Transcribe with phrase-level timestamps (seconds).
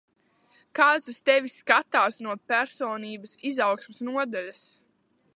[0.77, 4.65] Kāds uz tevi skatās no personības izaugsmes nodaļas.